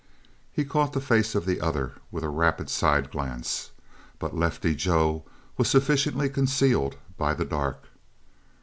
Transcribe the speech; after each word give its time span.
He 0.51 0.65
caught 0.65 0.93
the 0.93 0.99
face 0.99 1.35
of 1.35 1.45
the 1.45 1.61
other 1.61 1.91
with 2.09 2.23
a 2.23 2.29
rapid 2.29 2.71
side 2.71 3.11
glance, 3.11 3.69
but 4.17 4.35
Lefty 4.35 4.73
Joe 4.73 5.25
was 5.57 5.67
sufficiently 5.69 6.27
concealed 6.27 6.95
by 7.17 7.35
the 7.35 7.45
dark. 7.45 7.83